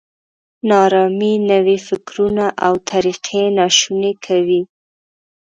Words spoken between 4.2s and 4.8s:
کوي.